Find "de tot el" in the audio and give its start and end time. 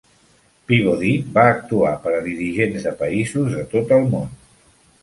3.61-4.15